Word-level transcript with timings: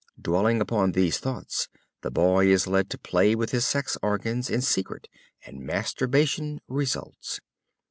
Dwelling 0.19 0.61
upon 0.61 0.93
these 0.93 1.19
thoughts 1.19 1.69
the 2.01 2.09
boy 2.09 2.47
is 2.47 2.65
led 2.65 2.89
to 2.89 2.97
play 2.97 3.35
with 3.35 3.51
his 3.51 3.67
sex 3.67 3.99
organs 4.01 4.49
in 4.49 4.61
secret 4.61 5.07
and 5.45 5.59
masturbation 5.61 6.59
results. 6.67 7.39